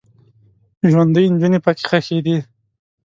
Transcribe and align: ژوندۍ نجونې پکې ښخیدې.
ژوندۍ 0.91 1.25
نجونې 1.33 1.59
پکې 1.65 1.85
ښخیدې. 1.89 2.37